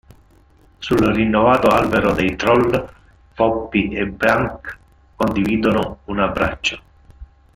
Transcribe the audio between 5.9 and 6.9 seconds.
un abbraccio.